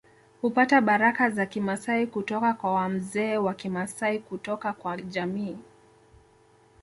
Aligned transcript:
Hupata 0.41 0.81
baraka 0.81 1.29
za 1.29 1.45
Kimasai 1.45 2.07
kutoka 2.07 2.53
kwa 2.53 2.73
wamzee 2.73 3.37
wa 3.37 3.53
Kimasai 3.53 4.19
kutoka 4.19 4.73
kwa 4.73 5.01
jamii 5.01 5.57